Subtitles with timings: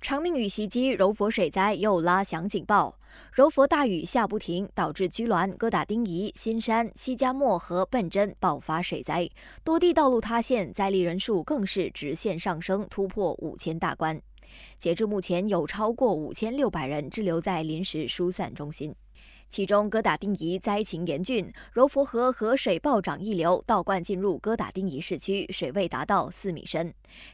[0.00, 2.96] 长命雨袭击柔佛水灾又拉响警报，
[3.32, 9.28] 柔佛大雨下不停，导致居銮、哥打丁仪、新山、西加莫和笨真爆发水灾，
[9.64, 14.22] 多地道路塌陷，灾例人数更是直线上升，突破五千大关。
[14.76, 18.94] 截至目前，有超过五千六百人滞留在临时疏散中心。
[19.48, 26.92] 其中，哥打丁仪灾情严峻，柔佛河河水暴涨溢流，倒灌进入哥打丁仪市区，水位达到四米深。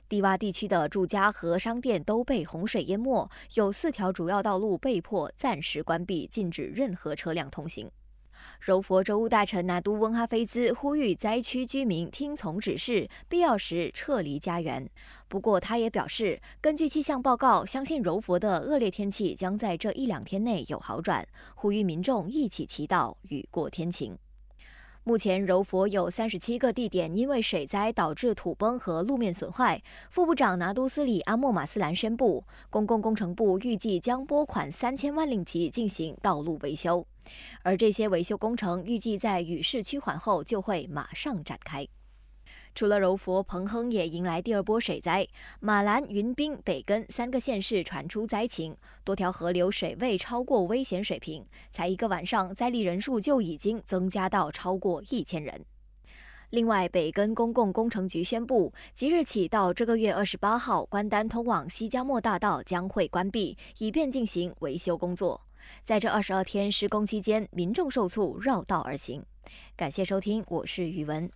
[0.09, 7.91] 低洼地区的住家和商店都被洪水淹没，有四条主要道路被迫暂时关闭，禁止任何车辆通行。
[8.61, 14.89] 柔佛州务大臣拿督翁哈菲兹呼吁灾区居民听从指示，必要时撤离家园。
[15.29, 24.16] 不过，他也表示，根据气象报告，相信柔佛的恶劣天气将在这一两天内有好转，呼吁民众一起祈祷雨过天晴。
[25.07, 29.83] 目前柔佛有三十七个地点因为水灾导致土崩和路面损坏。
[30.09, 37.07] 副部长拿督斯里阿莫马斯兰宣布，公共工程部预计将拨款三千万令吉进行道路维修，
[37.63, 41.87] 而这些维修工程预计在雨势趋缓后就会马上展开。
[42.75, 45.27] 除了柔佛、彭亨也迎来第二波水灾，
[45.61, 55.65] 马兰、云滨、北根三个县市传出灾情，多条河流水位超过危险水平，才一个晚上，灾力人数就已经增加到超过一千人。
[56.51, 65.41] 另外，北根公共工程局宣布，即日起到这个月二十八号，关丹通往西加莫大道将会关闭，以便进行维修工作。
[65.83, 69.25] 在这二十二天施工期间，民众受促绕道而行。
[69.77, 71.31] 感谢收听，我是宇文。